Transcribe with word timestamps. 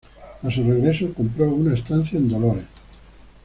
A 0.41 0.49
su 0.49 0.63
regreso, 0.63 1.13
compró 1.13 1.51
una 1.51 1.75
estancia 1.75 2.17
en 2.17 2.27
Dolores. 2.27 2.65